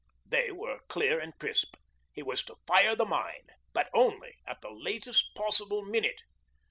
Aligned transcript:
They 0.25 0.49
were 0.49 0.79
clear 0.87 1.19
and 1.19 1.37
crisp 1.37 1.75
he 2.11 2.23
was 2.23 2.41
to 2.45 2.55
fire 2.65 2.95
the 2.95 3.05
mine, 3.05 3.49
but 3.71 3.87
only 3.93 4.39
at 4.47 4.59
the 4.61 4.71
latest 4.71 5.35
possible 5.35 5.83
minute. 5.85 6.23